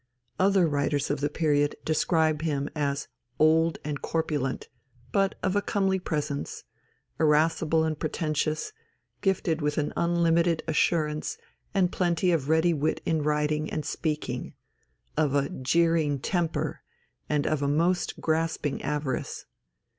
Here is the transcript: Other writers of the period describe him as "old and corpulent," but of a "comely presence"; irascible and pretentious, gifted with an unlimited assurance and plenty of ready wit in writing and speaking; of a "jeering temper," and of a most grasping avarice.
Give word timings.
Other 0.39 0.67
writers 0.67 1.11
of 1.11 1.19
the 1.21 1.29
period 1.29 1.75
describe 1.85 2.41
him 2.41 2.71
as 2.75 3.07
"old 3.37 3.77
and 3.83 4.01
corpulent," 4.01 4.67
but 5.11 5.35
of 5.43 5.55
a 5.55 5.61
"comely 5.61 5.99
presence"; 5.99 6.63
irascible 7.19 7.83
and 7.83 7.99
pretentious, 7.99 8.73
gifted 9.21 9.61
with 9.61 9.77
an 9.77 9.93
unlimited 9.95 10.63
assurance 10.67 11.37
and 11.75 11.91
plenty 11.91 12.31
of 12.31 12.49
ready 12.49 12.73
wit 12.73 12.99
in 13.05 13.21
writing 13.21 13.69
and 13.69 13.85
speaking; 13.85 14.55
of 15.15 15.35
a 15.35 15.49
"jeering 15.49 16.17
temper," 16.17 16.81
and 17.29 17.45
of 17.45 17.61
a 17.61 17.67
most 17.67 18.19
grasping 18.19 18.81
avarice. 18.81 19.45